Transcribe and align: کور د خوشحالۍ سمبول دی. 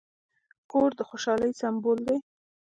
کور 0.71 0.89
د 0.97 0.99
خوشحالۍ 1.09 1.51
سمبول 1.61 1.99
دی. 2.07 2.17